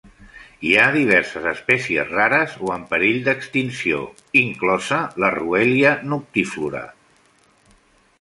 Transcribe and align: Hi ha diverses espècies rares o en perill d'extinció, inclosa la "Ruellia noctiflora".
Hi 0.67 0.69
ha 0.77 0.85
diverses 0.93 1.43
espècies 1.49 2.07
rares 2.13 2.55
o 2.69 2.71
en 2.75 2.85
perill 2.93 3.19
d'extinció, 3.27 3.99
inclosa 4.41 4.99
la 5.25 5.31
"Ruellia 5.37 5.93
noctiflora". 6.15 6.83